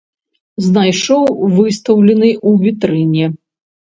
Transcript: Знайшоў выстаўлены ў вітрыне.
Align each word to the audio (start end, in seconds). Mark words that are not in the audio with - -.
Знайшоў 0.67 1.23
выстаўлены 1.57 2.29
ў 2.31 2.51
вітрыне. 2.65 3.25